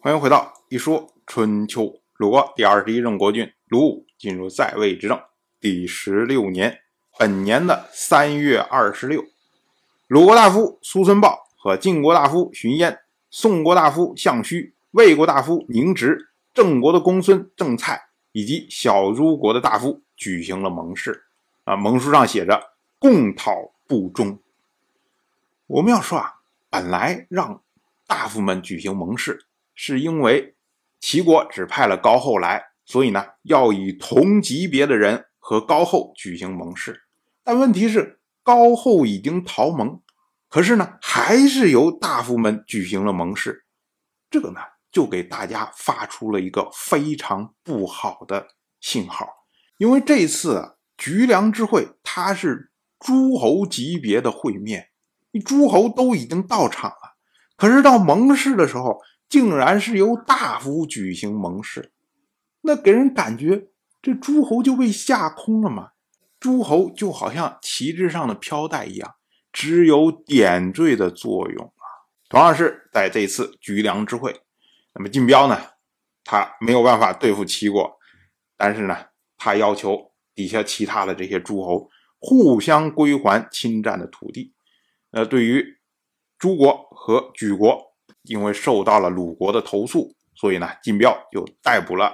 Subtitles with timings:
[0.00, 1.92] 欢迎回到一说春秋。
[2.18, 5.20] 鲁国第二十一任国君鲁武进入在位执政
[5.58, 6.78] 第十六年，
[7.18, 9.24] 本年的三月二十六，
[10.06, 21.24] 鲁国大夫苏孙豹和晋国大夫荀嫣、宋国大夫项须、魏国大夫宁植、郑国的公孙郑蔡以及小诸国的大夫举行了盟誓。
[21.64, 24.38] 啊，盟书上写着“共讨不忠”。
[25.66, 26.34] 我们要说啊，
[26.70, 27.60] 本来让
[28.06, 29.44] 大夫们举行盟誓，
[29.80, 30.56] 是因为。
[31.00, 37.02] 齐国只派了高后来，所以呢，要以同级别的人和高后举行盟誓。
[37.44, 40.00] 但问题是，高后已经逃盟，
[40.48, 43.64] 可是呢，还是由大夫们举行了盟誓。
[44.28, 44.58] 这个呢，
[44.90, 48.48] 就给大家发出了一个非常不好的
[48.80, 49.24] 信号。
[49.76, 54.88] 因为这次啊菊梁之会，它是诸侯级别的会面，
[55.46, 57.14] 诸侯都已经到场了，
[57.56, 59.00] 可是到盟誓的时候。
[59.28, 61.92] 竟然是由大夫举行盟誓，
[62.62, 63.68] 那给人感觉
[64.00, 65.90] 这诸侯就被吓空了嘛？
[66.40, 69.16] 诸侯就好像旗帜上的飘带一样，
[69.52, 72.08] 只有点缀的作用啊。
[72.30, 74.40] 同样是在这次举梁之会，
[74.94, 75.60] 那么晋彪呢，
[76.24, 77.98] 他没有办法对付齐国，
[78.56, 78.96] 但是呢，
[79.36, 84.54] 他要求底下其他的这些诸侯互相归还侵占的土地。
[85.10, 85.78] 呃，对于
[86.38, 87.87] 诸国和举国。
[88.28, 92.12] 因为受到了鲁国的投诉，所以呢，晋彪就逮捕了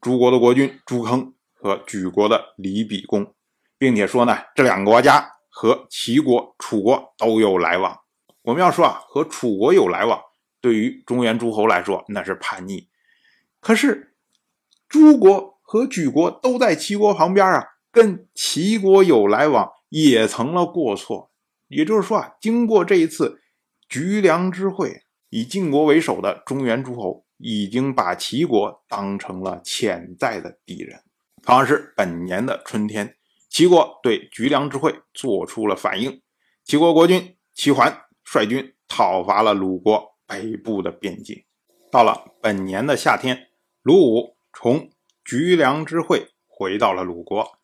[0.00, 3.32] 诸国的国君朱坑和莒国的李比公，
[3.78, 8.00] 并且说呢，这两个国家和齐国、楚国都有来往。
[8.42, 10.20] 我们要说啊，和楚国有来往，
[10.60, 12.88] 对于中原诸侯来说那是叛逆。
[13.60, 14.14] 可是
[14.88, 21.30] 诸国和莒国都在齐国旁边啊，跟齐国有来往也成了过错。
[21.68, 23.40] 也就是说啊，经过这一次
[23.88, 25.04] 莒梁之会。
[25.34, 31.02] 以晋国为首的中原诸侯已经把齐国当成了潜在的敌人。
[31.42, 33.16] 同样是本年的春天，
[33.48, 36.20] 齐国对莒梁之会做出了反应。
[36.64, 41.42] 齐国国君齐桓率军讨伐了鲁国北部的边境。
[41.90, 43.48] 到了本年的夏天，
[43.80, 44.90] 鲁武从
[45.24, 47.58] 莒梁之会回到了鲁国。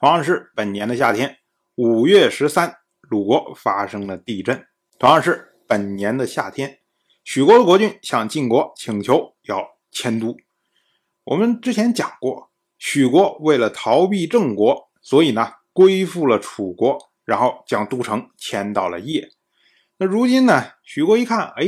[0.00, 1.36] 同样是本年的夏天，
[1.76, 4.66] 五月十三，鲁国发生了地震。
[4.98, 6.80] 同样是本年的夏天。
[7.24, 10.36] 许国的国君向晋国请求要迁都。
[11.24, 19.28] 我们之前讲过，许国为了逃避郑国，所以呢归附了楚国，然后将都城迁到了邺。
[19.98, 21.64] 那如今呢，许国一看，哎，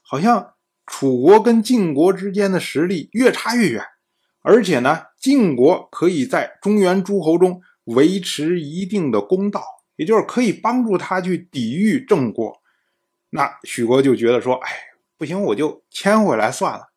[0.00, 0.54] 好像
[0.86, 3.84] 楚国跟晋国之间的实力越差越远，
[4.40, 9.62] 而且呢，晋国可以在中原诸侯中维持一定的公道，
[9.96, 12.62] 也就是可以帮助他去抵御郑国。
[13.30, 14.70] 那许国就觉得说，哎，
[15.18, 16.88] 不行，我就迁回来算了。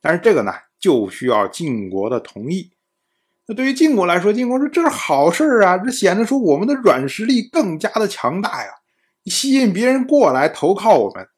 [0.00, 2.72] 但是这个呢，就需要晋国的同意。
[3.46, 8.70] 那对于晋国来说，晋国说这是好事啊，这显得出我们的软实力更加的强大呀，
[9.26, 11.28] 吸引别人过来投靠我们。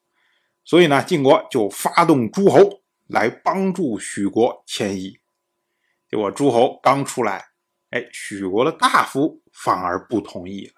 [0.65, 5.19] 所以呢，晋国就发动诸侯来帮助许国迁移。
[6.11, 7.45] 结果诸侯刚出来，
[7.91, 10.73] 哎，许国的大夫反而不同意了。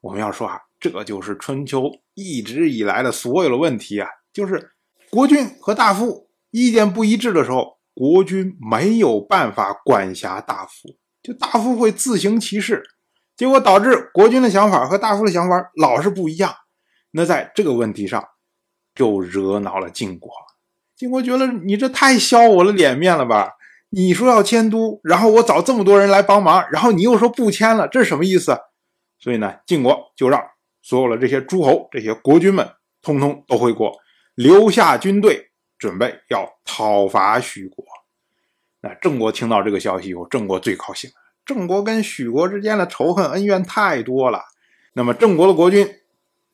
[0.00, 0.60] 我们要说啊。
[0.80, 4.72] 这就是春秋一直以来的所有的问题啊，就是
[5.10, 12.82] 国君和大夫意见不一致的时候，国君没有办法管辖大夫，就大夫会自行其事，
[13.36, 16.54] 结果导致国君的想法和大夫的想法老是不一样。
[17.10, 18.22] 那在这个问题上，
[18.94, 20.30] 就惹恼了晋国。
[20.94, 23.52] 晋国觉得你这太消我的脸面了吧？
[23.90, 28.58] 你说要迁都，然后我找这么多人来帮忙，然后你又说不迁了，这是什么意思？
[29.18, 30.42] 所以呢，晋国就让。
[30.80, 32.66] 所有的这些诸侯、这些国君们，
[33.02, 33.92] 通通都回国，
[34.38, 37.84] 留下军队，准备要讨伐许国。
[38.80, 41.16] 那郑国听到这个消息以后，郑国最高兴了。
[41.44, 44.44] 郑国跟许国之间的仇恨恩怨太多了。
[44.92, 45.92] 那么郑国的国君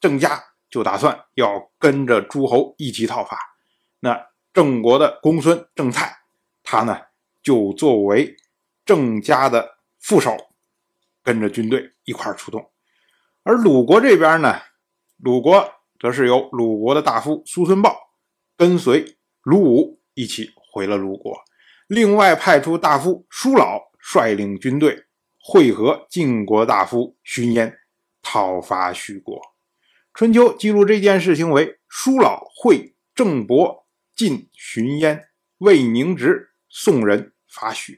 [0.01, 3.39] 郑家就打算要跟着诸侯一起讨伐。
[4.01, 6.21] 那郑国的公孙郑蔡，
[6.63, 6.99] 他呢
[7.43, 8.35] 就作为
[8.87, 10.35] 郑家的副手，
[11.23, 12.71] 跟着军队一块出动。
[13.43, 14.59] 而鲁国这边呢，
[15.19, 15.71] 鲁国
[16.05, 17.97] 则是由鲁国的大夫苏孙豹
[18.59, 21.35] 跟随鲁武一起回了鲁国，
[21.87, 25.07] 另外派出大夫舒老率领军队
[25.41, 27.79] 会合晋国大夫荀嫣，
[28.21, 29.41] 讨伐许国。
[30.13, 37.97] 春秋记录这件事情为舒老会郑伯晋荀嫣魏宁直宋人伐许。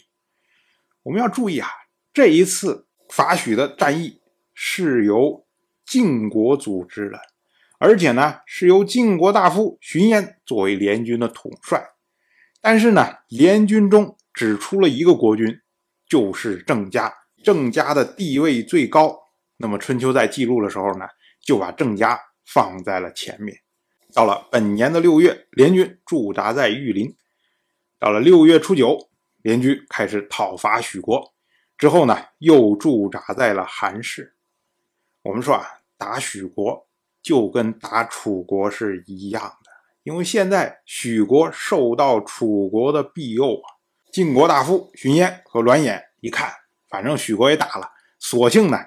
[1.03, 1.69] 我们要注意啊，
[2.15, 4.21] 这一次伐许的战役。
[4.59, 5.45] 是由
[5.85, 7.21] 晋国组织的，
[7.79, 11.91] 而且呢是由晋国大夫荀偃作为联军的统帅。
[12.61, 15.61] 但是呢，联军中只出了一个国君，
[16.09, 17.15] 就是郑家。
[17.45, 19.17] 郑家的地位最高，
[19.59, 21.07] 那么春秋在记录的时候呢，
[21.41, 23.57] 就把郑家放在了前面。
[24.13, 27.15] 到了本年的六月，联军驻扎在玉林。
[28.01, 28.99] 到了六月初九，
[29.43, 31.35] 联军开始讨伐许国，
[31.79, 34.35] 之后呢，又驻扎在了韩氏。
[35.23, 35.65] 我们说啊，
[35.97, 36.86] 打许国
[37.27, 39.71] 就跟打楚国是一样的，
[40.05, 43.67] 因为现在许国受到楚国的庇佑啊。
[44.13, 46.53] 晋国大夫荀偃和栾衍一看。
[46.89, 47.91] 反正许国也打了，
[48.21, 48.79] 索性呢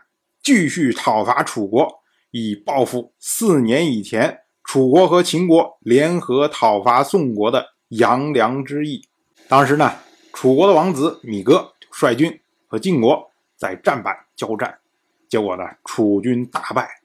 [0.41, 2.01] 继续讨伐楚国，
[2.31, 9.01] 以报复四年以前楚国和秦国联合讨伐宋国的杨良之意。
[9.49, 9.97] 当时呢，
[10.31, 14.79] 楚国的王子米哥率军和晋国在战板交战，
[15.27, 16.98] 结果呢，楚军大败，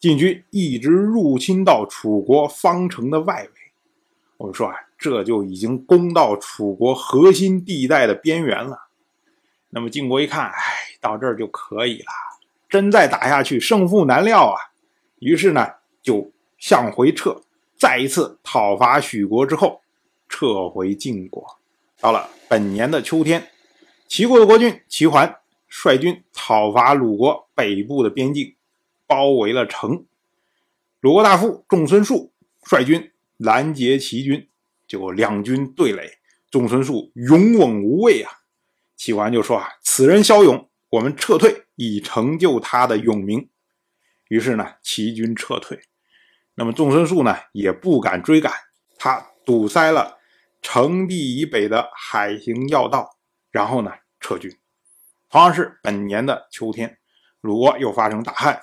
[0.00, 3.50] 晋军一直入侵到楚国方城的外围。
[4.36, 8.88] 我们说啊，这就已经攻到楚国核心地带的边缘了。
[9.70, 10.54] 那么晋国一看，哎，
[11.00, 12.06] 到这儿就可以了，
[12.68, 14.56] 真再打下去，胜负难料啊。
[15.18, 15.66] 于是呢，
[16.00, 17.42] 就向回撤，
[17.76, 19.80] 再一次讨伐许国之后，
[20.28, 21.58] 撤回晋国。
[21.98, 23.48] 到了本年的秋天，
[24.06, 25.36] 齐国的国君齐桓
[25.68, 28.54] 率军讨伐鲁国北部的边境，
[29.08, 30.06] 包围了城。
[31.00, 32.32] 鲁国大夫仲孙述
[32.62, 34.48] 率军拦截齐军，
[34.86, 36.18] 结果两军对垒，
[36.50, 38.30] 仲孙述勇猛无畏啊。
[38.94, 43.48] 齐桓就说：“啊，此人骁勇，我们撤退以成就他的勇名。”
[44.28, 45.80] 于是呢，齐军撤退。
[46.54, 48.52] 那么仲孙述呢，也不敢追赶，
[48.98, 50.18] 他堵塞了
[50.60, 53.16] 城地以北的海行要道，
[53.52, 54.50] 然后呢撤军。
[55.30, 56.98] 同样是本年的秋天，
[57.40, 58.62] 鲁国又发生大旱，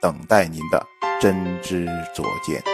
[0.00, 0.86] 等待您的
[1.20, 2.69] 真知灼见。